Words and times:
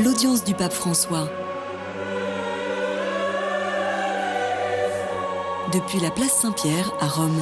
l'audience 0.00 0.44
du 0.44 0.54
pape 0.54 0.72
François. 0.72 1.28
Depuis 5.72 6.00
la 6.00 6.10
place 6.10 6.32
Saint-Pierre 6.32 6.92
à 7.00 7.06
Rome. 7.06 7.40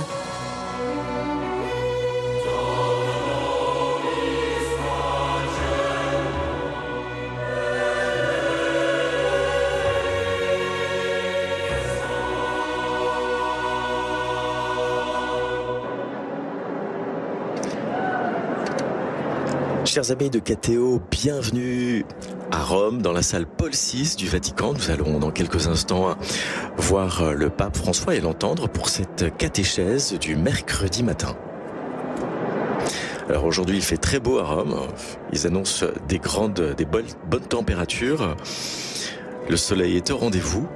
Chers 19.99 20.13
amis 20.13 20.31
de 20.31 20.39
KTO, 20.39 21.03
bienvenue 21.11 22.07
à 22.53 22.63
Rome, 22.63 23.03
dans 23.03 23.11
la 23.11 23.23
salle 23.23 23.47
Paul 23.47 23.73
VI 23.73 24.15
du 24.17 24.29
Vatican. 24.29 24.73
Nous 24.73 24.93
allons 24.93 25.19
dans 25.19 25.33
quelques 25.33 25.67
instants 25.67 26.17
voir 26.77 27.35
le 27.35 27.51
pape 27.51 27.77
François 27.77 28.15
et 28.15 28.21
l'entendre 28.21 28.69
pour 28.69 28.91
cette 28.91 29.37
catéchèse 29.39 30.17
du 30.21 30.37
mercredi 30.37 31.03
matin. 31.03 31.35
Alors 33.29 33.45
aujourd'hui, 33.45 33.79
il 33.79 33.83
fait 33.83 33.97
très 33.97 34.21
beau 34.21 34.39
à 34.39 34.45
Rome. 34.45 34.77
Ils 35.33 35.49
annoncent 35.49 35.87
des 36.09 36.21
grandes, 36.21 36.77
des 36.77 36.85
bonnes, 36.85 37.11
bonnes 37.29 37.49
températures. 37.49 38.37
Le 39.49 39.57
soleil 39.57 39.97
est 39.97 40.13
au 40.13 40.17
rendez-vous. 40.17 40.69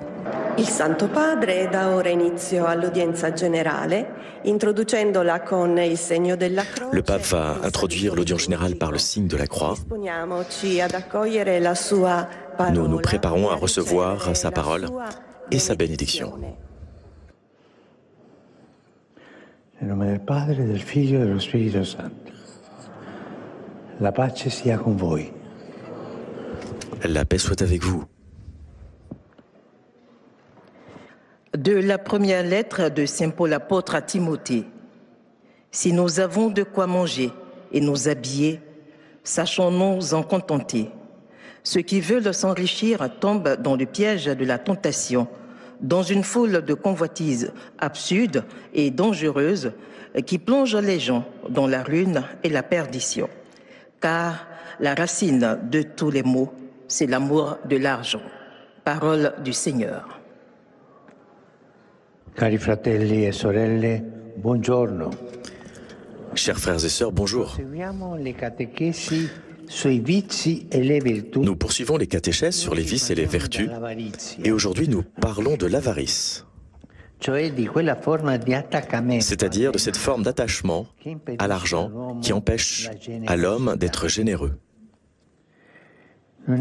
Il 0.58 0.68
Santo 0.68 1.08
Padre 1.08 1.68
dà 1.70 1.88
ora 1.94 2.10
inizio 2.10 2.66
all'udienza 2.66 3.32
generale, 3.32 4.40
introducendola 4.42 5.40
con 5.42 5.78
il 5.78 5.96
segno 5.96 6.36
della 6.36 6.62
croce. 6.62 6.94
Le 6.94 7.02
pape 7.02 7.24
va 7.30 7.58
introduire 7.62 8.14
l'audience 8.14 8.44
générale 8.44 8.76
par 8.76 8.90
le 8.90 8.98
signe 8.98 9.26
de 9.26 9.36
la 9.38 9.46
croix. 9.46 9.72
Disponiamoci 9.72 10.80
ad 10.80 10.92
accogliere 10.92 11.58
la 11.58 11.74
sua 11.74 12.28
parola. 12.56 12.78
Nous 12.78 12.86
nous 12.86 13.00
préparons 13.00 13.48
à 13.48 13.54
recevoir 13.54 14.36
sa 14.36 14.50
parole 14.50 14.88
et 15.50 15.58
sa 15.58 15.74
bénédiction. 15.74 16.38
Nel 19.78 19.88
nome 19.88 20.06
del 20.06 20.20
Padre, 20.20 20.64
del 20.66 20.80
Figlio 20.80 21.22
e 21.22 21.24
dello 21.24 21.40
Spirito 21.40 21.82
Santo. 21.82 22.30
La 23.98 24.12
pace 24.12 24.50
sia 24.50 24.76
con 24.76 24.96
voi. 24.96 25.32
La 27.04 27.24
paix 27.24 27.38
soit 27.38 27.62
avec 27.62 27.82
vous. 27.82 28.04
De 31.62 31.74
la 31.74 31.96
première 31.96 32.42
lettre 32.42 32.88
de 32.88 33.06
Saint 33.06 33.30
Paul 33.30 33.52
apôtre 33.52 33.94
à 33.94 34.02
Timothée. 34.02 34.64
Si 35.70 35.92
nous 35.92 36.18
avons 36.18 36.48
de 36.48 36.64
quoi 36.64 36.88
manger 36.88 37.30
et 37.70 37.80
nous 37.80 38.08
habiller, 38.08 38.60
sachons-nous 39.22 40.12
en 40.12 40.24
contenter. 40.24 40.90
Ceux 41.62 41.82
qui 41.82 42.00
veulent 42.00 42.34
s'enrichir 42.34 43.08
tombent 43.20 43.62
dans 43.62 43.76
le 43.76 43.86
piège 43.86 44.24
de 44.24 44.44
la 44.44 44.58
tentation, 44.58 45.28
dans 45.80 46.02
une 46.02 46.24
foule 46.24 46.64
de 46.64 46.74
convoitises 46.74 47.52
absurdes 47.78 48.42
et 48.74 48.90
dangereuses 48.90 49.70
qui 50.26 50.38
plongent 50.38 50.74
les 50.74 50.98
gens 50.98 51.24
dans 51.48 51.68
la 51.68 51.84
ruine 51.84 52.24
et 52.42 52.48
la 52.48 52.64
perdition. 52.64 53.28
Car 54.00 54.48
la 54.80 54.96
racine 54.96 55.60
de 55.70 55.82
tous 55.82 56.10
les 56.10 56.24
maux, 56.24 56.52
c'est 56.88 57.06
l'amour 57.06 57.58
de 57.64 57.76
l'argent. 57.76 58.22
Parole 58.82 59.34
du 59.44 59.52
Seigneur. 59.52 60.21
Cari 62.34 62.56
fratelli 62.56 63.26
e 63.26 63.32
sorelle, 63.32 64.02
buongiorno. 64.36 65.10
Chers 66.34 66.58
frères 66.58 66.82
et 66.82 66.88
sœurs, 66.88 67.12
bonjour. 67.12 67.58
E. 67.58 67.62
Nous 71.36 71.56
poursuivons 71.56 71.96
les 71.98 72.06
catéchèses 72.06 72.56
sur 72.56 72.74
les 72.74 72.82
vices 72.82 73.10
et 73.10 73.14
les 73.14 73.26
vertus. 73.26 73.68
Et 74.42 74.50
aujourd'hui, 74.50 74.88
nous 74.88 75.02
parlons 75.02 75.56
de 75.56 75.66
l'avarice, 75.66 76.46
c'est-à-dire 77.20 79.72
de 79.72 79.78
cette 79.78 79.96
forme 79.96 80.22
d'attachement 80.22 80.86
à 81.38 81.46
l'argent 81.46 82.18
qui 82.22 82.32
empêche 82.32 82.88
à 83.26 83.36
l'homme 83.36 83.76
d'être 83.76 84.08
généreux. 84.08 84.58
Il 86.48 86.56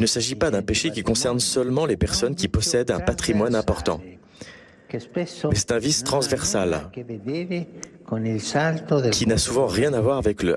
ne 0.00 0.06
s'agit 0.06 0.34
pas 0.34 0.50
d'un 0.50 0.62
péché 0.62 0.90
qui 0.90 1.02
concerne 1.02 1.38
seulement 1.38 1.86
les 1.86 1.96
personnes 1.96 2.34
qui 2.34 2.48
possèdent 2.48 2.90
un 2.90 2.98
patrimoine 2.98 3.54
important, 3.54 4.00
mais 4.92 5.26
c'est 5.54 5.72
un 5.72 5.78
vice 5.78 6.02
transversal 6.02 6.90
qui 9.12 9.26
n'a 9.26 9.38
souvent 9.38 9.66
rien 9.66 9.92
à 9.92 10.00
voir 10.00 10.18
avec 10.18 10.42
le, 10.42 10.56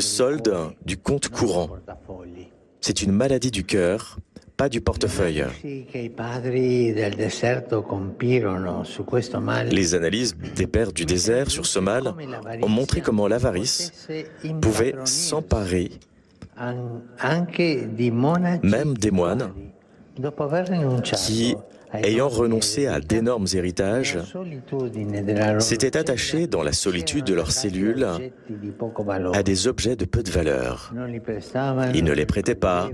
solde 0.00 0.54
du 0.84 0.96
compte 0.96 1.28
courant. 1.28 1.70
C'est 2.80 3.02
une 3.02 3.12
maladie 3.12 3.50
du 3.50 3.64
cœur, 3.64 4.18
pas 4.60 4.68
du 4.68 4.82
portefeuille. 4.82 5.42
Les 9.70 9.94
analyses 9.94 10.36
des 10.54 10.66
pères 10.66 10.92
du 10.92 11.06
désert 11.06 11.50
sur 11.50 11.64
ce 11.64 11.78
mal. 11.78 12.12
Ont 12.60 12.68
montré 12.68 13.00
comment 13.00 13.26
l'avarice 13.26 13.90
pouvait 14.60 14.94
s'emparer. 15.06 15.90
Même 18.62 18.98
des 18.98 19.10
moines 19.10 19.50
qui, 21.04 21.56
ayant 21.94 22.28
renoncé 22.28 22.86
à 22.86 23.00
d'énormes 23.00 23.46
héritages, 23.54 24.18
s'étaient 25.60 25.96
attachés 25.96 26.46
dans 26.46 26.62
la 26.62 26.72
solitude 26.72 27.24
de 27.24 27.32
leurs 27.32 27.52
cellules 27.52 28.06
à 29.32 29.42
des 29.42 29.68
objets 29.68 29.96
de 29.96 30.04
peu 30.04 30.22
de 30.22 30.30
valeur. 30.30 30.92
Ils 31.94 32.04
ne 32.04 32.12
les 32.12 32.26
prêtaient 32.26 32.54
pas, 32.54 32.90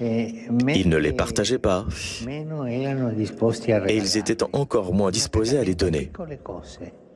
ils 0.00 0.88
ne 0.88 0.96
les 0.96 1.12
partageaient 1.12 1.58
pas, 1.58 1.86
et 2.26 3.96
ils 3.96 4.16
étaient 4.18 4.42
encore 4.52 4.92
moins 4.92 5.10
disposés 5.10 5.58
à 5.58 5.64
les 5.64 5.74
donner. 5.74 6.10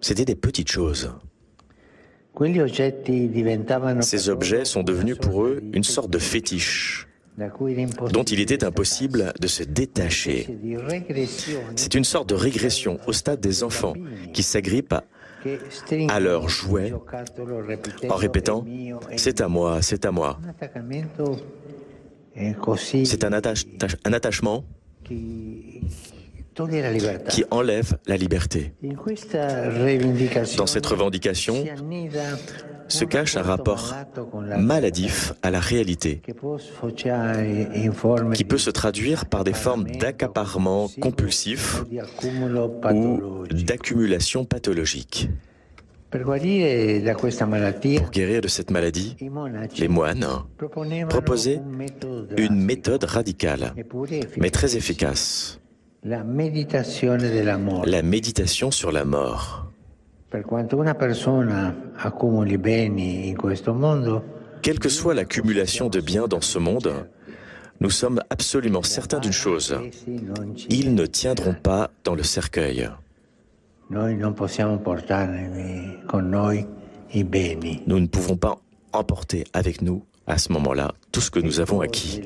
C'était 0.00 0.24
des 0.24 0.36
petites 0.36 0.70
choses. 0.70 1.10
Ces 4.00 4.28
objets 4.28 4.64
sont 4.64 4.82
devenus 4.82 5.16
pour 5.18 5.44
eux 5.44 5.60
une 5.72 5.82
sorte 5.82 6.10
de 6.10 6.18
fétiche 6.18 7.08
dont 8.12 8.24
il 8.24 8.40
était 8.40 8.64
impossible 8.64 9.32
de 9.40 9.46
se 9.46 9.62
détacher. 9.62 10.48
C'est 11.76 11.94
une 11.94 12.04
sorte 12.04 12.28
de 12.28 12.34
régression 12.34 12.98
au 13.06 13.12
stade 13.12 13.40
des 13.40 13.62
enfants 13.62 13.94
qui 14.32 14.42
s'agrippent 14.42 14.94
à- 16.08 16.20
leurs 16.20 16.48
jouets 16.48 16.92
en 18.08 18.16
répétant 18.16 18.64
"È 18.64 18.68
mio, 18.68 19.00
è 19.08 19.16
C'est 19.16 19.40
à 19.40 19.48
moi, 19.48 19.80
c'est 19.82 20.04
à 20.04 20.10
moi. 20.10 20.38
C'est 23.04 23.24
un, 23.24 23.32
attache- 23.32 23.64
tach- 23.78 23.96
un 24.04 24.12
attachement 24.12 24.64
qui 27.30 27.44
enlève 27.50 27.96
la 28.06 28.16
liberté. 28.16 28.72
Dans 30.56 30.66
cette 30.66 30.86
revendication 30.86 31.64
se 32.88 33.04
cache 33.04 33.36
un 33.36 33.42
rapport 33.42 33.94
maladif 34.58 35.32
à 35.42 35.50
la 35.50 35.60
réalité, 35.60 36.20
qui 38.34 38.44
peut 38.44 38.58
se 38.58 38.70
traduire 38.70 39.26
par 39.26 39.44
des 39.44 39.52
formes 39.52 39.84
d'accaparement 39.84 40.88
compulsif 41.00 41.84
accumulo 42.00 42.72
ou 42.92 43.46
d'accumulation 43.52 44.44
pathologique. 44.44 45.28
Pour 46.10 46.34
guérir 48.10 48.40
de 48.40 48.48
cette 48.48 48.70
maladie, 48.70 49.16
les 49.78 49.88
moines 49.88 50.26
proposaient 51.08 51.60
une 52.38 52.64
méthode 52.64 53.04
radicale, 53.04 53.74
mais 54.38 54.50
très 54.50 54.76
efficace. 54.76 55.60
La 56.02 56.24
méditation 58.02 58.70
sur 58.70 58.90
la 58.90 59.04
mort. 59.04 59.66
Quelle 64.62 64.78
que 64.78 64.88
soit 64.88 65.14
l'accumulation 65.14 65.88
de 65.88 66.00
biens 66.00 66.28
dans 66.28 66.40
ce 66.40 66.58
monde, 66.58 66.92
nous 67.80 67.90
sommes 67.90 68.20
absolument 68.30 68.82
certains 68.82 69.20
d'une 69.20 69.32
chose. 69.32 69.78
ci 70.56 70.66
Ils 70.70 70.94
ne 70.94 71.06
tiendront 71.06 71.54
pas 71.54 71.90
dans 72.04 72.14
le 72.14 72.22
cercueil. 72.22 72.88
Nous 73.90 74.06
ne 78.00 78.06
pouvons 78.06 78.36
pas 78.36 78.58
emporter 78.92 79.44
avec 79.54 79.80
nous, 79.82 80.04
à 80.26 80.36
ce 80.36 80.52
moment-là, 80.52 80.92
tout 81.10 81.22
ce 81.22 81.30
que 81.30 81.40
nous 81.40 81.60
avons 81.60 81.80
acquis. 81.80 82.20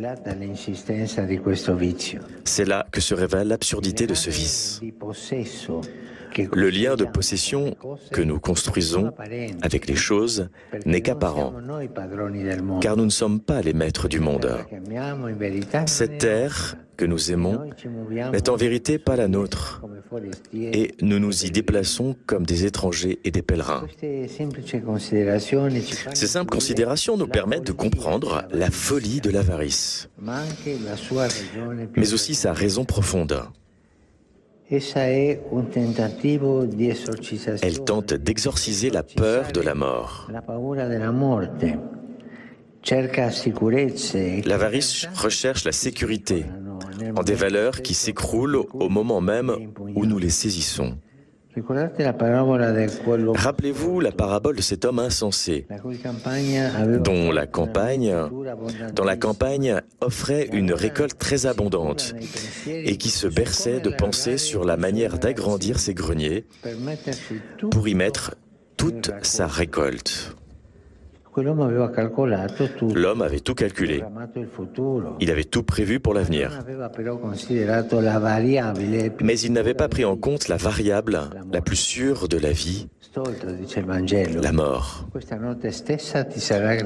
C'est 2.45 2.65
là 2.65 2.87
que 2.91 3.01
se 3.01 3.15
révèle 3.15 3.49
l'absurdité 3.49 4.07
de 4.09 4.15
ce 4.15 4.31
vice. 4.31 4.81
Le 6.53 6.71
lien 6.71 6.97
de 6.97 7.05
possession 7.05 7.77
que 8.11 8.23
nous 8.23 8.41
construisons 8.41 9.13
avec 9.61 9.87
les 9.87 9.97
choses 9.97 10.49
n'est 10.87 11.03
qu'apparent, 11.03 11.53
car 12.81 12.97
nous 12.97 13.05
ne 13.05 13.11
sommes 13.11 13.39
pas 13.39 13.61
les 13.61 13.75
maîtres 13.75 14.09
du 14.09 14.19
monde. 14.19 14.57
Cette 15.87 16.19
terre 16.19 16.77
que 16.97 17.05
nous 17.05 17.31
aimons 17.31 17.71
n'est 18.33 18.49
en 18.49 18.57
vérité 18.57 18.99
pas 18.99 19.17
la 19.17 19.29
nôtre, 19.29 19.83
et 20.55 20.95
nous 21.01 21.19
nous 21.19 21.45
y 21.45 21.51
déplaçons 21.51 22.17
comme 22.27 22.45
des 22.45 22.65
étrangers 22.65 23.19
et 23.25 23.31
des 23.31 23.43
pèlerins. 23.43 23.87
Ces 24.01 24.29
simples 26.27 26.51
considérations 26.51 27.17
nous 27.17 27.27
permettent 27.27 27.67
de 27.67 27.73
comprendre 27.73 28.45
la 28.51 28.71
folie 28.71 29.21
de 29.21 29.31
l'avarice, 29.31 30.09
mais 31.97 32.13
aussi 32.13 32.35
sa 32.35 32.53
raison 32.53 32.85
profonde. 32.85 33.43
Elle 37.63 37.85
tente 37.85 38.15
d'exorciser 38.15 38.91
la 38.91 39.03
peur 39.03 39.53
de 39.53 39.61
la 39.61 39.75
mort. 39.75 40.31
L'avarice 44.45 45.09
recherche 45.15 45.65
la 45.65 45.73
sécurité 45.73 46.45
en 47.17 47.23
des 47.23 47.35
valeurs 47.35 47.83
qui 47.83 47.95
s'écroulent 47.95 48.65
au 48.73 48.89
moment 48.89 49.21
même 49.21 49.55
où 49.95 50.07
nous 50.07 50.19
les 50.19 50.31
saisissons. 50.31 50.97
Rappelez-vous 53.35 54.01
la 54.01 54.13
parabole 54.13 54.57
de 54.57 54.63
cet 54.63 54.85
homme 54.85 54.99
insensé, 54.99 55.67
dont 57.01 57.31
la 57.31 57.47
campagne, 57.47 58.15
la 59.05 59.17
campagne 59.17 59.81
offrait 60.01 60.49
une 60.53 60.73
récolte 60.73 61.19
très 61.19 61.45
abondante 61.47 62.15
et 62.67 62.97
qui 62.97 63.11
se 63.11 63.27
berçait 63.27 63.81
de 63.81 63.91
penser 63.91 64.39
sur 64.39 64.65
la 64.65 64.79
manière 64.79 65.19
d'agrandir 65.19 65.79
ses 65.79 65.93
greniers 65.95 66.47
pour 67.71 67.87
y 67.87 67.95
mettre 67.95 68.35
toute 68.79 69.13
sa 69.23 69.47
récolte. 69.47 70.35
L'homme 71.37 73.23
avait 73.23 73.41
tout 73.41 73.55
calculé. 73.55 74.03
Il 75.21 75.31
avait 75.31 75.45
tout 75.45 75.63
prévu 75.63 76.01
pour 76.01 76.15
l'avenir. 76.15 76.59
Mais 79.23 79.41
il 79.41 79.53
n'avait 79.53 79.75
pas 79.75 79.89
pris 79.89 80.05
en 80.05 80.17
compte 80.17 80.49
la 80.49 80.57
variable 80.57 81.21
la 81.53 81.61
plus 81.61 81.77
sûre 81.77 82.29
de 82.29 82.39
la 82.39 82.53
vie, 82.53 82.89
la 84.43 84.53
mort. 84.53 85.09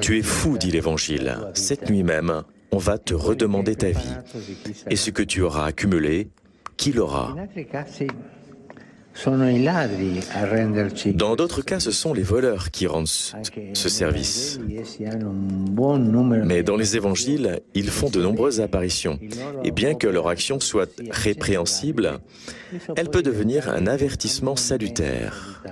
Tu 0.01 0.19
es 0.19 0.23
fou, 0.23 0.59
dit 0.59 0.71
l'Évangile. 0.71 1.37
Cette 1.55 1.91
nuit 1.91 2.03
même, 2.03 2.43
on 2.73 2.79
va 2.79 2.99
te 2.99 3.15
redemander 3.15 3.75
ta 3.75 3.91
vie. 3.91 4.17
Et 4.91 4.97
ce 4.97 5.11
que 5.11 5.23
tu 5.23 5.43
auras 5.43 5.67
accumulé, 5.67 6.31
qui 6.77 6.93
l'aura 6.93 7.35
dans 11.15 11.37
d'autres 11.37 11.63
cas, 11.63 11.81
ce 11.81 11.91
sont 11.91 12.13
les 12.13 12.23
voleurs 12.23 12.71
qui 12.71 12.87
rendent 12.87 13.07
ce 13.07 13.89
service. 13.89 14.61
Mais 16.45 16.63
dans 16.63 16.77
les 16.77 16.97
évangiles, 16.97 17.61
ils 17.75 17.91
font 17.91 18.11
de 18.11 18.23
nombreuses 18.23 18.61
apparitions. 18.61 19.19
Et 19.65 19.71
bien 19.71 19.95
que 19.95 20.07
leur 20.07 20.29
action 20.29 20.61
soit 20.61 20.91
répréhensible, 21.11 22.19
elle 22.97 23.09
peut 23.09 23.23
devenir 23.23 23.71
un 23.71 23.87
avertissement 23.87 24.57
salutaire. 24.57 25.63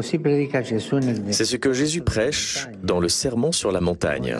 C'est 0.00 1.44
ce 1.44 1.56
que 1.56 1.72
Jésus 1.72 2.00
prêche 2.00 2.68
dans 2.82 2.98
le 3.00 3.08
sermon 3.08 3.52
sur 3.52 3.72
la 3.72 3.80
montagne. 3.80 4.34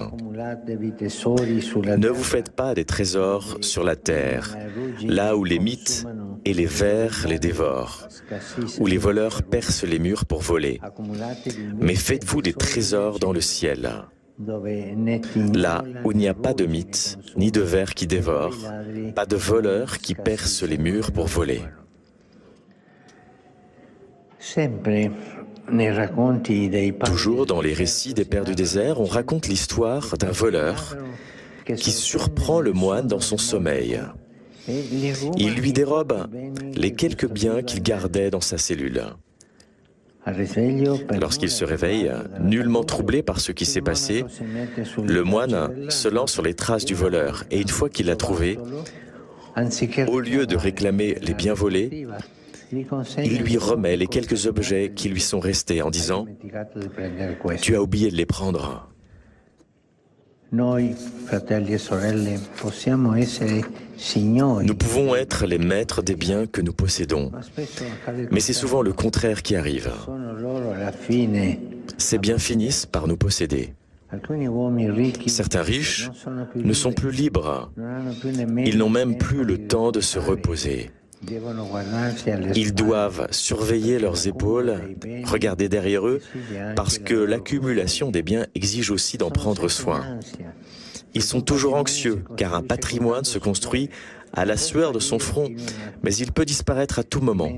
Ne 1.96 2.08
vous 2.08 2.24
faites 2.24 2.50
pas 2.50 2.74
des 2.74 2.84
trésors 2.84 3.58
sur 3.60 3.84
la 3.84 3.96
terre, 3.96 4.56
là 5.04 5.36
où 5.36 5.44
les 5.44 5.58
mythes 5.58 6.06
et 6.44 6.54
les 6.54 6.66
vers 6.66 7.26
les 7.28 7.38
dévorent, 7.38 8.08
où 8.80 8.86
les 8.86 8.96
voleurs 8.96 9.42
percent 9.42 9.84
les 9.84 9.98
murs 9.98 10.24
pour 10.24 10.40
voler. 10.40 10.80
Mais 11.78 11.96
faites-vous 11.96 12.40
des 12.40 12.54
trésors 12.54 13.18
dans 13.18 13.32
le 13.32 13.42
ciel, 13.42 13.90
là 15.54 15.84
où 16.04 16.12
il 16.12 16.18
n'y 16.18 16.28
a 16.28 16.34
pas 16.34 16.54
de 16.54 16.64
mythes, 16.64 17.18
ni 17.36 17.50
de 17.50 17.60
vers 17.60 17.94
qui 17.94 18.06
dévorent, 18.06 18.72
pas 19.14 19.26
de 19.26 19.36
voleurs 19.36 19.98
qui 19.98 20.14
percent 20.14 20.62
les 20.62 20.78
murs 20.78 21.12
pour 21.12 21.26
voler. 21.26 21.60
Toujours 27.04 27.46
dans 27.46 27.60
les 27.60 27.72
récits 27.72 28.14
des 28.14 28.24
pères 28.24 28.44
du 28.44 28.54
désert, 28.54 29.00
on 29.00 29.04
raconte 29.04 29.48
l'histoire 29.48 30.16
d'un 30.18 30.30
voleur 30.30 30.96
qui 31.76 31.90
surprend 31.90 32.60
le 32.60 32.72
moine 32.72 33.06
dans 33.06 33.20
son 33.20 33.38
sommeil. 33.38 34.00
Il 34.68 35.54
lui 35.54 35.72
dérobe 35.72 36.28
les 36.74 36.92
quelques 36.92 37.28
biens 37.28 37.62
qu'il 37.62 37.82
gardait 37.82 38.30
dans 38.30 38.40
sa 38.40 38.58
cellule. 38.58 39.02
Lorsqu'il 41.20 41.50
se 41.50 41.64
réveille, 41.64 42.12
nullement 42.40 42.84
troublé 42.84 43.22
par 43.22 43.40
ce 43.40 43.50
qui 43.50 43.64
s'est 43.64 43.80
passé, 43.80 44.24
le 45.02 45.22
moine 45.24 45.90
se 45.90 46.08
lance 46.08 46.32
sur 46.32 46.42
les 46.42 46.54
traces 46.54 46.84
du 46.84 46.94
voleur 46.94 47.44
et 47.50 47.60
une 47.60 47.68
fois 47.68 47.88
qu'il 47.88 48.06
l'a 48.06 48.16
trouvé, 48.16 48.58
au 50.06 50.20
lieu 50.20 50.46
de 50.46 50.56
réclamer 50.56 51.18
les 51.20 51.34
biens 51.34 51.54
volés, 51.54 52.06
il 52.72 53.42
lui 53.42 53.58
remet 53.58 53.96
les 53.96 54.06
quelques 54.06 54.46
objets 54.46 54.92
qui 54.94 55.08
lui 55.08 55.20
sont 55.20 55.40
restés 55.40 55.82
en 55.82 55.90
disant⁇ 55.90 56.26
Tu 57.60 57.76
as 57.76 57.82
oublié 57.82 58.10
de 58.10 58.16
les 58.16 58.26
prendre 58.26 58.88
e 60.54 60.94
nous 64.64 64.74
pouvons 64.74 65.14
être 65.14 65.46
les 65.46 65.58
maîtres 65.58 66.02
des 66.02 66.14
biens 66.14 66.46
que 66.46 66.60
nous 66.60 66.74
possédons, 66.74 67.32
mais 68.30 68.40
c'est 68.40 68.52
souvent 68.52 68.82
le 68.82 68.92
contraire 68.92 69.42
qui 69.42 69.56
arrive. 69.56 69.90
Ces 71.96 72.18
biens 72.18 72.38
finissent 72.38 72.84
par 72.84 73.08
nous 73.08 73.16
posséder. 73.16 73.72
Certains 75.26 75.62
riches 75.62 76.10
ne 76.54 76.72
sont 76.74 76.92
plus 76.92 77.12
libres, 77.12 77.72
ils 78.58 78.76
n'ont 78.76 78.90
même 78.90 79.16
plus 79.16 79.44
le 79.44 79.66
temps 79.66 79.90
de 79.90 80.00
se 80.00 80.18
reposer. 80.18 80.90
Ils 82.54 82.74
doivent 82.74 83.28
surveiller 83.30 83.98
leurs 83.98 84.26
épaules, 84.26 84.80
regarder 85.24 85.68
derrière 85.68 86.06
eux, 86.06 86.20
parce 86.74 86.98
que 86.98 87.14
l'accumulation 87.14 88.10
des 88.10 88.22
biens 88.22 88.46
exige 88.54 88.90
aussi 88.90 89.18
d'en 89.18 89.30
prendre 89.30 89.68
soin. 89.68 90.18
Ils 91.14 91.22
sont 91.22 91.40
toujours 91.40 91.74
anxieux, 91.74 92.24
car 92.36 92.54
un 92.54 92.62
patrimoine 92.62 93.24
se 93.24 93.38
construit 93.38 93.90
à 94.32 94.44
la 94.44 94.56
sueur 94.56 94.92
de 94.92 94.98
son 94.98 95.18
front, 95.18 95.50
mais 96.02 96.14
il 96.14 96.32
peut 96.32 96.46
disparaître 96.46 96.98
à 96.98 97.04
tout 97.04 97.20
moment. 97.20 97.52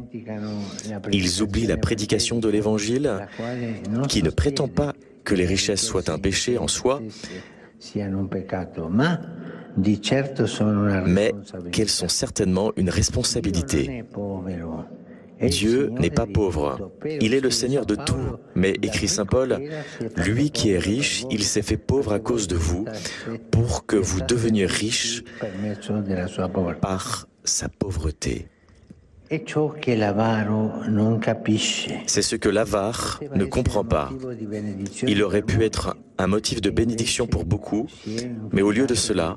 Ils 1.12 1.43
oublient 1.43 1.66
la 1.66 1.76
prédication 1.76 2.40
de 2.40 2.49
l'Évangile, 2.49 3.28
qui 4.08 4.22
ne 4.22 4.31
prétend 4.31 4.69
pas 4.69 4.93
que 5.22 5.34
les 5.34 5.46
richesses 5.46 5.84
soient 5.84 6.11
un 6.11 6.19
péché 6.19 6.58
en 6.58 6.69
soi, 6.69 7.00
mais 9.76 11.32
qu'elles 11.73 11.88
sont 11.88 12.09
certainement 12.09 12.73
une 12.76 12.91
responsabilité. 12.91 14.05
Dieu 15.40 15.90
n'est 15.99 16.11
pas 16.11 16.26
pauvre, 16.26 16.93
il 17.21 17.35
est 17.35 17.40
le 17.40 17.50
Seigneur 17.50 17.87
de 17.87 17.97
tout. 17.97 18.38
Mais, 18.54 18.75
écrit 18.83 19.09
Saint 19.09 19.26
Paul, 19.26 19.61
lui 20.16 20.50
qui 20.50 20.71
est 20.71 20.78
riche, 20.78 21.25
il 21.31 21.43
s'est 21.43 21.62
fait 21.62 21.76
pauvre 21.76 22.12
à 22.12 22.21
cause 22.21 22.47
de 22.49 22.57
vous, 22.57 22.87
pour 23.50 23.85
que 23.85 23.97
vous 23.97 24.21
deveniez 24.23 24.66
riches 24.66 25.25
par 26.81 27.28
sa 27.45 27.69
pauvreté. 27.69 28.49
C'est 32.07 32.23
ce 32.23 32.37
que 32.37 32.49
l'avare 32.49 33.21
ne 33.35 33.45
comprend 33.45 33.85
pas. 33.85 34.11
Il 35.07 35.23
aurait 35.23 35.43
pu 35.43 35.64
être 35.64 35.97
un 36.19 36.26
motif 36.26 36.61
de 36.61 36.71
bénédiction 36.71 37.26
pour 37.26 37.45
beaucoup, 37.45 37.87
mais 38.53 38.62
au 38.62 38.71
lieu 38.71 38.87
de 38.87 38.95
cela, 38.95 39.37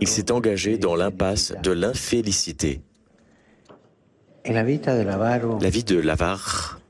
il 0.00 0.08
s'est 0.08 0.30
engagé 0.32 0.78
dans 0.78 0.94
l'impasse 0.94 1.54
de 1.62 1.70
l'infélicité. 1.72 2.80
La 4.46 4.62
vie 4.64 4.78
de 5.84 5.98
l'avare 6.00 6.80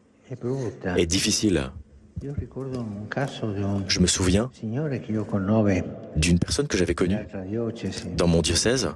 est 0.97 1.07
difficile. 1.07 1.71
Je 2.23 4.01
me 4.01 4.07
souviens 4.07 4.51
d'une 6.17 6.39
personne 6.39 6.69
que 6.69 6.79
j'avais 6.79 6.95
connue 6.95 7.17
dans 8.17 8.29
mon 8.29 8.41
diocèse, 8.41 8.89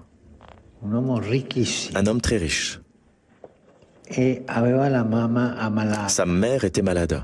un 1.94 2.06
homme 2.06 2.20
très 2.20 2.36
riche. 2.36 2.80
Sa 6.08 6.26
mère 6.26 6.64
était 6.64 6.82
malade. 6.82 7.22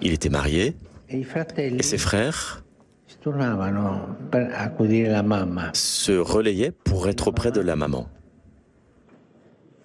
Il 0.00 0.12
était 0.12 0.28
marié 0.28 0.76
et 1.08 1.82
ses 1.82 1.98
frères 1.98 2.62
se 5.74 6.18
relayaient 6.18 6.70
pour 6.72 7.08
être 7.08 7.28
auprès 7.28 7.50
de 7.50 7.60
la 7.60 7.76
maman. 7.76 8.08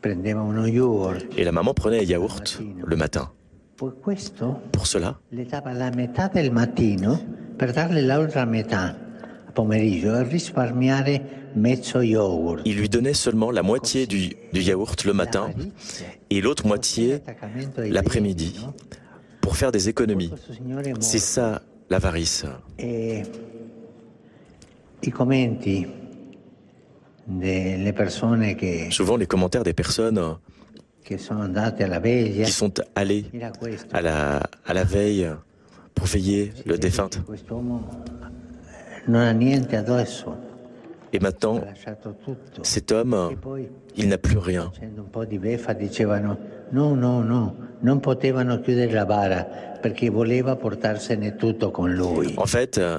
Et 0.03 1.43
la 1.43 1.51
maman 1.51 1.73
prenait 1.73 1.99
un 1.99 2.03
yaourt 2.03 2.61
le 2.85 2.95
matin. 2.95 3.31
Pour 3.77 4.87
cela, 4.87 5.19
Il 12.65 12.77
lui 12.77 12.89
donnait 12.89 13.13
seulement 13.13 13.51
la 13.51 13.63
moitié 13.63 14.07
du, 14.07 14.31
yaourt 14.53 15.03
le 15.03 15.13
matin 15.13 15.49
et 16.29 16.41
l'autre 16.41 16.65
moitié 16.65 17.19
l'après-midi 17.77 18.65
pour 19.41 19.57
faire 19.57 19.71
des 19.71 19.89
économies. 19.89 20.31
C'est 20.99 21.19
ça 21.19 21.61
l'avarice. 21.89 22.45
Souvent 28.91 29.17
les 29.17 29.25
commentaires 29.27 29.63
des 29.63 29.73
personnes 29.73 30.37
qui 32.45 32.51
sont 32.51 32.73
allées 32.95 33.25
à 33.91 34.01
la 34.73 34.83
veille 34.83 35.29
pour 35.93 36.05
veiller 36.07 36.53
le 36.65 36.77
défunt. 36.77 37.09
Et 41.13 41.19
maintenant, 41.19 41.59
cet 42.61 42.91
homme, 42.91 43.13
E 43.13 43.69
il 43.97 44.07
n'a 44.07 44.17
plus 44.17 44.37
rien. 44.37 44.69
facendo 44.71 45.01
un 45.01 45.09
po' 45.09 45.25
di 45.25 45.37
beffa, 45.39 45.73
dicevano 45.73 46.37
no, 46.71 46.95
no, 46.95 47.21
no, 47.21 47.55
non 47.81 47.99
potevano 47.99 48.61
chiudere 48.61 48.93
la 48.93 49.05
bara 49.05 49.43
perché 49.81 50.09
voleva 50.09 50.55
portarsene 50.55 51.35
tutto 51.35 51.69
con 51.71 51.93
lui. 51.93 52.33
En 52.37 52.45
fait, 52.45 52.77
euh, 52.77 52.97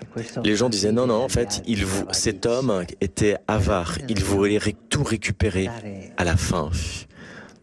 E 0.00 0.06
questo 0.12 0.40
les 0.42 0.56
gens 0.56 0.68
disaient 0.68 0.90
non, 0.92 1.06
non, 1.06 1.22
en 1.22 1.28
fait, 1.28 1.62
il 1.66 1.84
vou- 1.86 2.06
cet 2.10 2.44
homme 2.46 2.84
était 3.00 3.38
avare. 3.46 3.96
Il 4.08 4.24
voulait 4.24 4.58
tout 4.88 5.04
récupérer 5.04 5.68
à 6.16 6.24
la 6.24 6.36
fin 6.36 6.70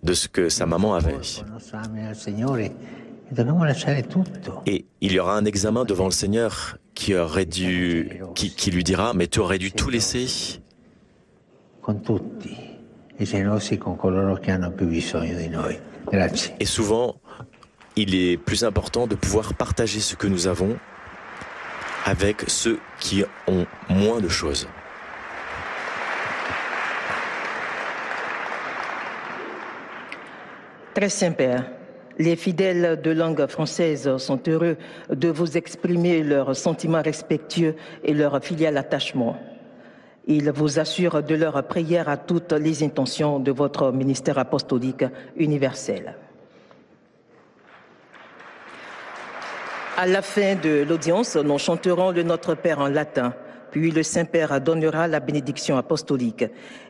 de 0.02 0.14
ce 0.14 0.30
que 0.30 0.48
sa 0.48 0.66
maman 0.66 0.94
avait. 0.96 1.18
E. 1.18 1.44
Et 4.66 4.86
il 5.02 5.12
y 5.12 5.20
aura 5.20 5.36
un 5.38 5.44
examen 5.46 5.84
devant 5.84 6.06
le 6.06 6.12
Seigneur 6.12 6.78
qui 7.00 7.16
aurait 7.16 7.46
dû, 7.46 8.22
qui, 8.36 8.54
qui 8.54 8.72
lui 8.72 8.84
dira, 8.84 9.14
mais 9.14 9.28
tu 9.28 9.40
aurais 9.40 9.58
dû 9.58 9.72
tout 9.72 9.90
laisser. 9.90 10.28
Et 16.60 16.66
souvent, 16.66 17.16
il 17.96 18.16
est 18.16 18.36
plus 18.36 18.66
important 18.66 19.08
de 19.08 19.16
pouvoir 19.16 19.54
partager 19.54 20.02
ce 20.02 20.16
que 20.18 20.28
nous 20.28 20.48
avons 20.48 20.78
avec 22.06 22.44
ceux 22.48 22.80
qui 23.00 23.24
ont 23.48 23.66
moins 23.88 24.20
de 24.20 24.28
choses. 24.28 24.68
Très 30.94 31.08
Saint-Père, 31.08 31.79
les 32.20 32.36
fidèles 32.36 33.02
de 33.02 33.12
langue 33.12 33.48
française 33.48 34.18
sont 34.18 34.42
heureux 34.48 34.76
de 35.10 35.30
vous 35.30 35.58
exprimer 35.58 36.22
leurs 36.22 36.56
sentiments 36.56 37.02
respectueux 37.02 37.76
et 38.04 38.14
leur 38.14 38.44
filial 38.44 38.76
attachement. 38.78 39.38
Ils 40.28 40.52
vous 40.52 40.80
assurent 40.80 41.24
de 41.24 41.36
leur 41.36 41.64
prière 41.64 42.10
à 42.10 42.18
toutes 42.18 42.52
les 42.52 42.84
intentions 42.84 43.40
de 43.40 43.52
votre 43.52 43.94
ministère 43.94 44.38
apostolique 44.38 45.06
universel. 45.38 46.16
À 49.98 50.06
la 50.06 50.22
fin 50.22 50.56
de 50.56 50.86
l'audience, 50.88 51.38
nous 51.38 51.58
chanterons 51.58 52.12
le 52.12 52.24
Notre 52.24 52.54
Père 52.54 52.80
en 52.80 52.90
latin, 52.90 53.34
puis 53.72 53.92
le 53.92 54.04
Saint-Père 54.04 54.60
donnera 54.60 55.08
la 55.08 55.22
bénédiction 55.22 55.78
apostolique. 55.78 56.46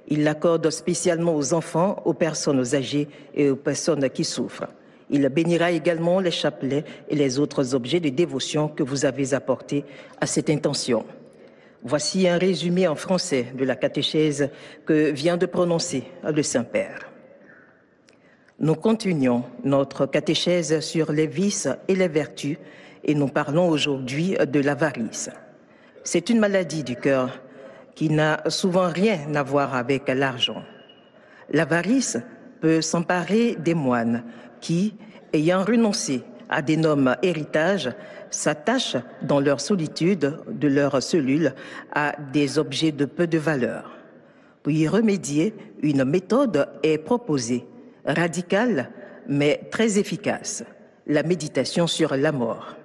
Il 0.07 0.23
l'accorde 0.23 0.69
spécialement 0.71 1.35
aux 1.35 1.53
enfants, 1.53 2.01
aux 2.05 2.13
personnes 2.13 2.75
âgées 2.75 3.07
et 3.35 3.49
aux 3.51 3.55
personnes 3.55 4.09
qui 4.09 4.23
souffrent. 4.23 4.67
Il 5.09 5.27
bénira 5.29 5.71
également 5.71 6.19
les 6.19 6.31
chapelets 6.31 6.83
et 7.07 7.15
les 7.15 7.39
autres 7.39 7.73
objets 7.73 7.99
de 7.99 8.09
dévotion 8.09 8.67
que 8.67 8.83
vous 8.83 9.05
avez 9.05 9.33
apportés 9.33 9.83
à 10.21 10.25
cette 10.25 10.49
intention. 10.49 11.05
Voici 11.83 12.27
un 12.27 12.37
résumé 12.37 12.87
en 12.87 12.95
français 12.95 13.47
de 13.57 13.63
la 13.63 13.75
catéchèse 13.75 14.49
que 14.85 15.11
vient 15.11 15.37
de 15.37 15.45
prononcer 15.45 16.03
le 16.23 16.43
Saint-Père. 16.43 17.09
Nous 18.59 18.75
continuons 18.75 19.43
notre 19.63 20.05
catéchèse 20.05 20.81
sur 20.81 21.13
les 21.13 21.27
vices 21.27 21.69
et 21.87 21.95
les 21.95 22.09
vertus 22.09 22.57
et 23.05 23.15
nous 23.15 23.29
parlons 23.29 23.69
aujourd'hui 23.69 24.35
de 24.35 24.59
l'avarice. 24.59 25.29
C'est 26.03 26.29
une 26.29 26.39
maladie 26.39 26.83
du 26.83 26.97
cœur 26.97 27.39
qui 27.95 28.09
n'a 28.09 28.43
souvent 28.49 28.89
rien 28.89 29.33
à 29.35 29.43
voir 29.43 29.75
avec 29.75 30.09
l'argent. 30.09 30.63
L'avarice 31.49 32.17
peut 32.59 32.81
s'emparer 32.81 33.55
des 33.55 33.73
moines 33.73 34.23
qui, 34.61 34.95
ayant 35.33 35.63
renoncé 35.63 36.23
à 36.49 36.61
des 36.61 36.77
nommes 36.77 37.15
héritages, 37.21 37.91
s'attachent 38.31 38.97
dans 39.21 39.39
leur 39.39 39.61
solitude 39.61 40.37
de 40.49 40.67
leur 40.67 41.01
cellule 41.01 41.53
à 41.93 42.15
des 42.33 42.59
objets 42.59 42.91
de 42.91 43.05
peu 43.05 43.27
de 43.27 43.37
valeur. 43.37 43.91
Pour 44.63 44.71
y 44.71 44.87
remédier, 44.87 45.53
une 45.81 46.03
méthode 46.03 46.67
est 46.83 46.97
proposée, 46.97 47.65
radicale 48.05 48.89
mais 49.27 49.61
très 49.71 49.99
efficace, 49.99 50.63
la 51.05 51.23
méditation 51.23 51.85
sur 51.85 52.15
la 52.15 52.31
mort. 52.31 52.75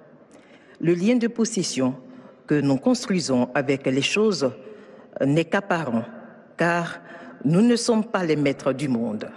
Le 0.79 0.93
lien 0.93 1.15
de 1.15 1.27
possession 1.27 1.95
que 2.45 2.61
nous 2.61 2.77
construisons 2.77 3.49
avec 3.55 3.87
les 3.87 4.03
choses 4.03 4.51
n'est 5.25 5.45
qu'apparent, 5.45 6.05
car 6.55 6.99
nous 7.43 7.61
ne 7.61 7.75
sommes 7.75 8.05
pas 8.05 8.23
les 8.23 8.35
maîtres 8.35 8.73
du 8.73 8.87
monde. 8.87 9.27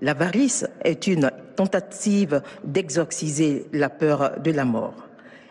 L'avarice 0.00 0.66
est 0.82 1.06
une 1.06 1.30
tentative 1.56 2.42
d'exorciser 2.64 3.66
la 3.72 3.88
peur 3.88 4.40
de 4.40 4.50
la 4.50 4.64
mort. 4.64 4.94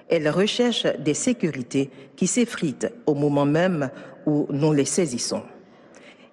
Elle 0.10 0.30
recherche 0.30 0.86
des 1.00 1.14
sécurités 1.14 1.90
qui 2.16 2.28
s'effritent 2.28 2.92
au 3.06 3.16
moment 3.16 3.46
même 3.46 3.90
où 4.26 4.48
nous 4.50 4.74
les 4.74 4.86
saisissons. 4.86 5.44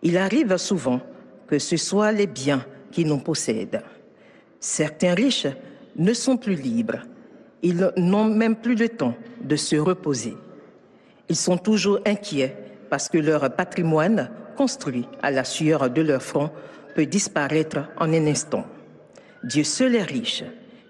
Il 0.03 0.17
arrive 0.17 0.57
souvent 0.57 1.01
que 1.47 1.59
ce 1.59 1.77
soit 1.77 2.13
les 2.13 2.27
biens 2.27 2.65
qui 2.91 3.05
nous 3.05 3.19
possèdent. 3.19 3.83
Certains 4.59 5.15
riches 5.15 5.47
ne 5.97 6.13
sont 6.13 6.37
plus 6.37 6.55
libres. 6.55 7.01
Ils 7.63 7.93
n'ont 7.97 8.25
même 8.25 8.57
plus 8.57 8.75
le 8.75 8.89
temps 8.89 9.15
de 9.43 9.57
se 9.57 9.77
reposer. 9.77 10.37
Ils 11.29 11.37
sont 11.37 11.59
toujours 11.59 12.01
inquiets 12.07 12.57
parce 12.89 13.09
que 13.09 13.19
leur 13.19 13.55
patrimoine, 13.55 14.31
construit 14.57 15.07
à 15.23 15.31
la 15.31 15.45
sueur 15.45 15.89
de 15.89 16.03
leur 16.03 16.23
front, 16.23 16.51
peut 16.95 17.07
disparaître 17.07 17.89
en 17.99 18.13
un 18.13 18.27
instant. 18.27 18.67
Dieu 19.45 19.65
seul 19.65 19.95
est 19.97 20.03
riche 20.03 20.45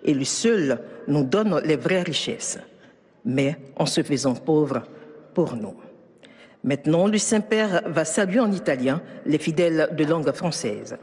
et 0.05 0.15
lui 0.15 0.25
seul 0.25 0.81
nous 1.07 1.25
donne 1.25 1.61
les 1.65 1.77
vraies 1.77 2.03
richesses, 2.03 2.59
mais 3.25 3.57
en 3.77 3.87
se 3.87 4.03
faisant 4.03 4.35
pauvre 4.35 4.83
pour 5.35 5.57
nous. 5.57 5.77
Maintenant, 6.63 7.07
le 7.07 7.19
Saint-Père 7.19 7.83
va 7.87 8.05
saluer 8.05 8.41
en 8.41 8.53
italien 8.53 9.01
les 9.25 9.39
fidèles 9.39 9.89
de 9.97 10.05
langue 10.05 10.33
française. 10.33 10.97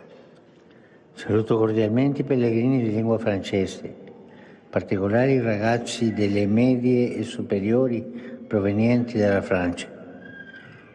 Saluto 1.16 1.58
cordialmente 1.58 2.22
i 2.22 2.24
pellegrini 2.24 2.84
di 2.84 2.92
lingua 2.92 3.18
francese, 3.18 3.86
in 3.86 4.70
particolare 4.70 5.34
i 5.34 5.42
ragazzi 5.42 6.14
delle 6.14 6.46
medie 6.46 7.16
e 7.16 7.24
superiori 7.24 8.06
provenienti 8.48 9.18
dalla 9.18 9.42
Francia. 9.42 9.97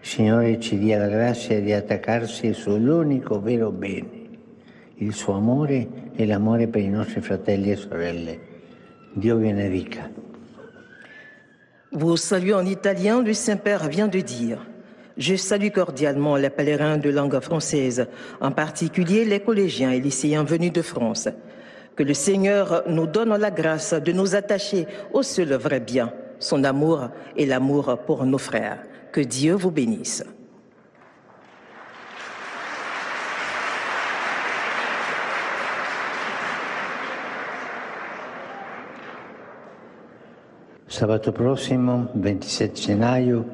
Signore 0.02 0.58
ci 0.58 0.78
dia 0.78 0.98
la 0.98 1.06
grazia 1.06 1.60
di 1.60 1.72
attaccarsi 1.72 2.52
sull'unico 2.52 3.40
vero 3.40 3.70
bene, 3.70 4.28
il 4.96 5.14
suo 5.14 5.34
amore 5.34 6.10
e 6.16 6.26
l'amore 6.26 6.66
per 6.66 6.82
i 6.82 6.88
nostri 6.88 7.20
fratelli 7.20 7.70
e 7.70 7.76
sorelle. 7.76 8.40
Dio 9.12 9.36
benedica. 9.36 10.10
Saluez 12.16 12.54
en 12.54 12.66
italien, 12.66 13.22
le 13.22 13.32
Saint-Père 13.32 13.88
vient 13.88 14.08
de 14.08 14.20
dire. 14.20 14.58
Je 15.16 15.36
salue 15.36 15.70
cordialement 15.70 16.36
les 16.36 16.50
pèlerins 16.50 16.98
de 16.98 17.10
langue 17.10 17.38
française, 17.38 18.08
en 18.40 18.50
particulier 18.50 19.24
les 19.24 19.40
collégiens 19.40 19.92
et 19.92 20.00
lycéens 20.00 20.42
venus 20.42 20.72
de 20.72 20.82
France. 20.82 21.28
Que 21.94 22.02
le 22.02 22.14
Seigneur 22.14 22.82
nous 22.88 23.06
donne 23.06 23.36
la 23.36 23.52
grâce 23.52 23.94
de 23.94 24.10
nous 24.10 24.34
attacher 24.34 24.86
au 25.12 25.22
seul 25.22 25.52
vrai 25.54 25.78
bien, 25.78 26.12
son 26.40 26.64
amour 26.64 27.10
et 27.36 27.46
l'amour 27.46 27.98
pour 28.04 28.26
nos 28.26 28.38
frères. 28.38 28.82
Que 29.12 29.20
Dieu 29.20 29.56
vous 29.56 29.70
bénisse. 29.70 30.24
Sabato 40.86 41.30
prossimo, 41.32 42.08
27 42.14 42.72
gennaio, 42.72 43.44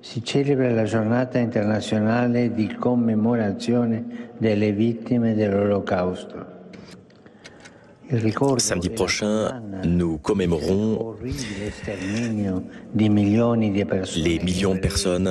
si 0.00 0.24
celebra 0.24 0.70
la 0.70 0.84
giornata 0.84 1.38
internazionale 1.38 2.54
di 2.54 2.74
commemorazione 2.74 4.32
delle 4.38 4.72
vittime 4.72 5.34
dell'Olocausto. 5.34 6.57
Samedi 8.58 8.88
prochain, 8.88 9.60
nous 9.84 10.16
commémorons 10.16 11.14
les 12.94 13.18
millions 14.38 14.74
de 14.74 14.80
personnes 14.80 15.30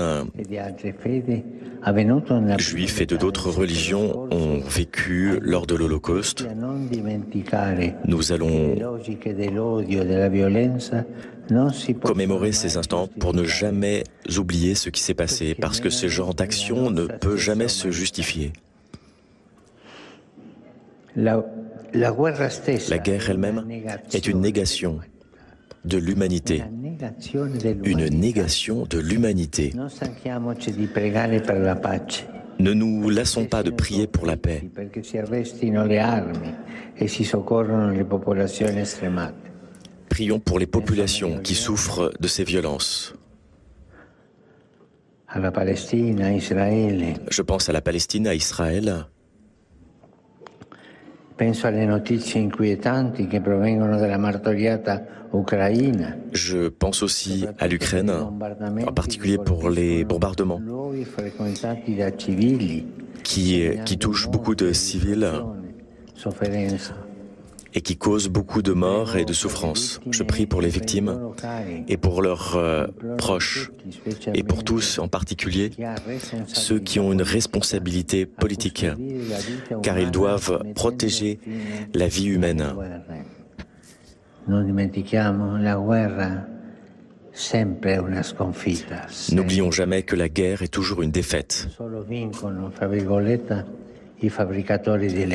juifs 2.59 3.01
et 3.01 3.05
de 3.07 3.17
d'autres 3.17 3.49
religions 3.49 4.27
ont 4.31 4.59
vécu 4.59 5.39
lors 5.41 5.65
de 5.65 5.73
l'Holocauste. 5.73 6.47
Nous 8.05 8.31
allons 8.31 8.75
commémorer 12.03 12.51
ces 12.51 12.77
instants 12.77 13.09
pour 13.19 13.33
ne 13.33 13.43
jamais 13.43 14.03
oublier 14.37 14.75
ce 14.75 14.89
qui 14.91 15.01
s'est 15.01 15.15
passé, 15.15 15.55
parce 15.59 15.79
que 15.79 15.89
ce 15.89 16.07
genre 16.07 16.35
d'action 16.35 16.91
ne 16.91 17.07
peut 17.07 17.37
jamais 17.37 17.69
se 17.69 17.89
justifier. 17.89 18.53
Guerre 22.97 23.29
elle-même 23.29 23.63
est 24.13 24.27
une 24.27 24.41
négation 24.41 24.99
de 25.85 25.97
l'humanité. 25.97 26.63
Une 27.83 28.09
négation 28.09 28.85
de 28.89 28.99
l'humanité. 28.99 29.73
Ne 32.59 32.73
nous 32.73 33.09
lassons 33.09 33.45
pas 33.45 33.63
de 33.63 33.69
prier 33.69 34.07
pour 34.07 34.25
la 34.25 34.35
paix. 34.35 34.63
Prions 40.09 40.39
pour 40.39 40.59
les 40.59 40.65
populations 40.65 41.39
qui 41.39 41.55
souffrent 41.55 42.11
de 42.19 42.27
ces 42.27 42.43
violences. 42.43 43.15
Je 45.35 47.41
pense 47.41 47.69
à 47.69 47.73
la 47.73 47.81
Palestine, 47.81 48.27
à 48.27 48.33
Israël. 48.33 49.05
Je 56.33 56.67
pense 56.67 57.03
aussi 57.03 57.45
à 57.59 57.67
l'Ukraine, 57.67 58.11
en 58.11 58.93
particulier 58.93 59.37
pour 59.37 59.69
les 59.69 60.03
bombardements 60.03 60.61
qui, 63.23 63.69
qui 63.85 63.97
touchent 63.97 64.29
beaucoup 64.29 64.55
de 64.55 64.71
civils 64.73 65.29
et 67.77 67.81
qui 67.81 67.95
causent 67.95 68.27
beaucoup 68.27 68.63
de 68.63 68.73
morts 68.73 69.17
et 69.17 69.23
de 69.23 69.33
souffrances. 69.33 70.01
Je 70.09 70.23
prie 70.23 70.47
pour 70.47 70.61
les 70.61 70.69
victimes 70.69 71.19
et 71.87 71.95
pour 71.95 72.23
leurs 72.23 72.55
euh, 72.55 72.87
proches 73.19 73.69
et 74.33 74.41
pour 74.41 74.63
tous 74.63 74.97
en 74.97 75.07
particulier 75.07 75.69
ceux 76.47 76.79
qui 76.79 76.99
ont 76.99 77.11
une 77.13 77.21
responsabilité 77.21 78.25
politique 78.25 78.87
car 79.83 79.99
ils 79.99 80.09
doivent 80.09 80.63
protéger 80.73 81.39
la 81.93 82.07
vie 82.07 82.25
humaine. 82.25 82.65
N'oublions 89.31 89.71
jamais 89.71 90.01
que 90.01 90.15
la 90.15 90.29
guerre 90.29 90.63
est 90.63 90.73
toujours 90.73 91.03
une 91.03 91.11
défaite. 91.11 91.67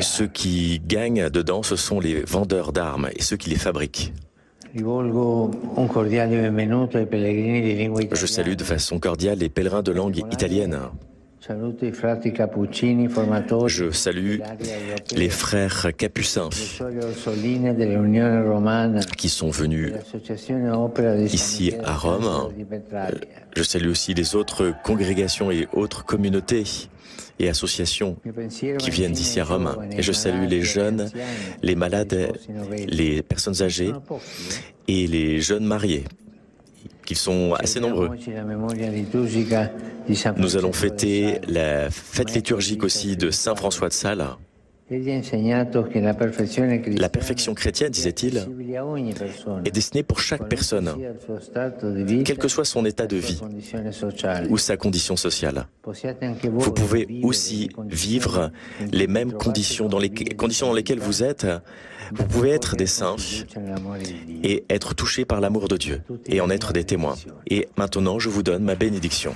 Ceux 0.02 0.26
qui 0.26 0.82
gagnent 0.86 1.30
dedans, 1.30 1.62
ce 1.62 1.76
sont 1.76 2.00
les 2.00 2.22
vendeurs 2.22 2.72
d'armes 2.72 3.08
et 3.14 3.22
ceux 3.22 3.36
qui 3.36 3.50
les 3.50 3.56
fabriquent. 3.56 4.12
Je 4.74 4.82
salue 8.26 8.54
de 8.54 8.64
façon 8.64 8.98
cordiale 8.98 9.38
les 9.38 9.48
pèlerins 9.48 9.82
de 9.82 9.92
langue 9.92 10.18
italienne. 10.32 10.78
Je 13.66 13.90
salue 13.90 14.38
les 15.14 15.28
frères 15.28 15.88
capucins 15.96 16.48
qui 19.16 19.28
sont 19.28 19.50
venus 19.50 19.92
ici 21.32 21.72
à 21.84 21.94
Rome. 21.94 22.52
Je 23.56 23.62
salue 23.62 23.88
aussi 23.88 24.14
les 24.14 24.36
autres 24.36 24.72
congrégations 24.84 25.50
et 25.50 25.66
autres 25.72 26.04
communautés 26.04 26.64
et 27.38 27.48
associations 27.48 28.16
qui 28.78 28.90
viennent 28.90 29.12
d'ici 29.12 29.40
à 29.40 29.44
Rome. 29.44 29.76
Et 29.96 30.02
je 30.02 30.12
salue 30.12 30.48
les 30.48 30.62
jeunes, 30.62 31.10
les 31.62 31.74
malades, 31.74 32.32
les 32.86 33.22
personnes 33.22 33.62
âgées 33.62 33.92
et 34.88 35.06
les 35.06 35.40
jeunes 35.40 35.64
mariés 35.64 36.04
qu'ils 37.04 37.16
sont 37.16 37.54
assez 37.54 37.80
nombreux. 37.80 38.10
Nous 40.36 40.56
allons 40.56 40.72
fêter 40.72 41.40
la 41.48 41.90
fête 41.90 42.34
liturgique 42.34 42.84
aussi 42.84 43.16
de 43.16 43.30
Saint 43.30 43.54
François 43.54 43.88
de 43.88 43.92
Sales. 43.92 44.26
La 46.98 47.08
perfection 47.08 47.54
chrétienne, 47.54 47.90
disait-il, 47.90 48.46
est 49.64 49.70
destinée 49.70 50.02
pour 50.02 50.20
chaque 50.20 50.48
personne, 50.48 50.94
quel 52.24 52.38
que 52.38 52.48
soit 52.48 52.64
son 52.64 52.84
état 52.84 53.06
de 53.06 53.16
vie 53.16 53.40
ou 54.50 54.58
sa 54.58 54.76
condition 54.76 55.16
sociale. 55.16 55.66
Vous 56.52 56.72
pouvez 56.72 57.20
aussi 57.22 57.70
vivre 57.88 58.50
les 58.92 59.06
mêmes 59.06 59.32
conditions 59.32 59.88
dans 59.88 59.98
lesquelles 59.98 61.00
vous 61.00 61.22
êtes. 61.22 61.46
Vous 62.12 62.26
pouvez 62.26 62.50
être 62.50 62.76
des 62.76 62.86
saints 62.86 63.16
et 64.42 64.64
être 64.68 64.94
touchés 64.94 65.24
par 65.24 65.40
l'amour 65.40 65.68
de 65.68 65.76
Dieu 65.78 66.02
et 66.26 66.40
en 66.40 66.50
être 66.50 66.72
des 66.72 66.84
témoins. 66.84 67.16
Et 67.46 67.68
maintenant, 67.78 68.18
je 68.18 68.28
vous 68.28 68.42
donne 68.42 68.64
ma 68.64 68.74
bénédiction. 68.74 69.32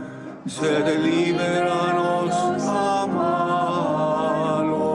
sed 0.46 0.86
libera 1.04 1.92
nos 1.98 2.34
a 2.66 3.06
malo. 3.06 4.88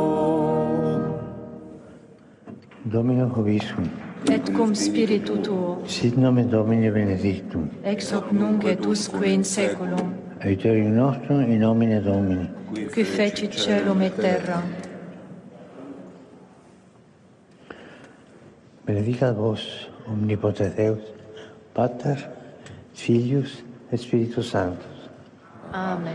Domino 2.85 3.29
Hovisum. 3.29 3.89
Et 4.31 4.53
cum 4.53 4.73
spiritu 4.73 5.37
tuo. 5.41 5.77
Sit 5.85 6.17
nomen 6.17 6.49
Domini 6.49 6.89
benedictum. 6.89 7.69
Ex 7.83 8.11
hoc 8.11 8.31
nunc 8.31 8.63
et 8.65 8.85
usque 8.85 9.25
in 9.25 9.43
saeculum. 9.43 10.13
Aiuterium 10.39 10.95
nostrum 10.95 11.41
in 11.41 11.59
nomine 11.59 12.01
Domini. 12.01 12.49
Qui 12.93 13.03
fecit 13.03 13.51
celum 13.51 14.01
et 14.01 14.15
terram 14.15 14.63
Benedicat 18.93 19.31
vos, 19.31 19.57
omnipotens 20.07 20.69
Deus, 20.77 21.01
Pater, 21.73 22.13
Filius 22.93 23.63
et 23.91 23.97
Spiritus 23.97 24.51
Sanctus. 24.51 24.85
Amen. 25.73 26.13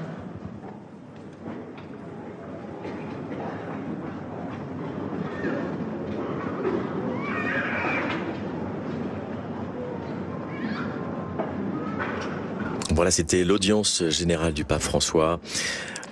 Voilà, 12.93 13.11
c'était 13.11 13.43
l'audience 13.43 14.05
générale 14.09 14.53
du 14.53 14.65
pape 14.65 14.83
François. 14.83 15.41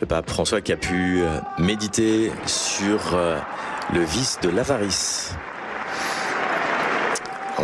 Le 0.01 0.07
pape 0.07 0.29
François 0.29 0.61
qui 0.61 0.73
a 0.73 0.77
pu 0.77 1.21
euh, 1.21 1.39
méditer 1.61 2.33
sur 2.47 3.15
euh, 3.15 3.39
le 3.95 4.01
vice 4.01 4.41
de 4.43 4.49
l'avarice. 4.49 5.33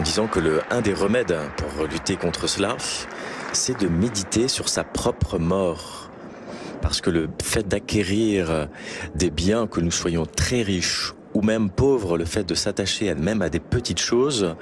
Disant 0.04 0.26
que 0.26 0.40
le, 0.40 0.60
des 0.82 0.94
remèdes 0.94 1.36
pour 1.56 1.86
lutter 1.86 2.16
contre 2.16 2.46
cela, 2.48 2.76
c'est 3.52 3.78
de 3.80 3.88
méditer 3.88 4.48
sur 4.48 4.68
sa 4.68 4.84
propre 4.84 5.38
mort. 5.38 6.10
parce 6.80 7.00
que 7.00 7.10
le 7.10 7.28
fait 7.40 7.66
d'acquérir 7.66 8.68
des 9.14 9.30
biens, 9.30 9.68
que 9.68 9.80
nous 9.80 9.92
soyons 9.92 10.26
très 10.26 10.62
riches 10.62 11.14
ou 11.32 11.40
même 11.40 11.70
pauvres, 11.70 12.18
le 12.18 12.24
fait 12.24 12.42
de 12.42 12.54
s'attacher 12.54 13.14
même 13.14 13.40
à 13.40 13.48
des 13.48 13.60
petites 13.60 14.00
choses, 14.00 14.56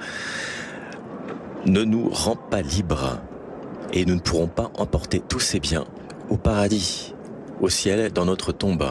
ne 1.65 1.83
nous 1.83 2.09
rend 2.09 2.35
pas 2.35 2.61
libres. 2.61 3.19
Et 3.93 4.05
nous 4.05 4.15
ne 4.15 4.19
pourrons 4.19 4.47
pas 4.47 4.71
emporter 4.77 5.19
tous 5.19 5.39
ces 5.39 5.59
biens 5.59 5.85
au 6.29 6.37
paradis, 6.37 7.13
au 7.59 7.69
ciel, 7.69 8.13
dans 8.13 8.25
notre 8.25 8.51
tombe. 8.51 8.85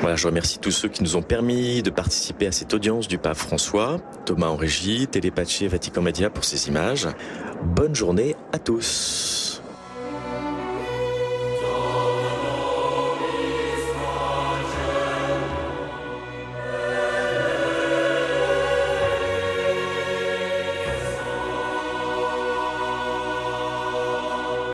Voilà, 0.00 0.16
je 0.16 0.26
remercie 0.26 0.58
tous 0.58 0.70
ceux 0.70 0.88
qui 0.88 1.02
nous 1.02 1.16
ont 1.16 1.22
permis 1.22 1.82
de 1.82 1.90
participer 1.90 2.46
à 2.46 2.52
cette 2.52 2.74
audience 2.74 3.08
du 3.08 3.18
pape 3.18 3.36
François, 3.36 3.98
Thomas 4.26 4.48
en 4.48 4.56
régie, 4.56 5.06
Télépatché, 5.06 5.68
Vatican 5.68 6.02
Media 6.02 6.30
pour 6.30 6.44
ces 6.44 6.68
images. 6.68 7.08
Bonne 7.62 7.94
journée 7.94 8.36
à 8.52 8.58
tous. 8.58 9.43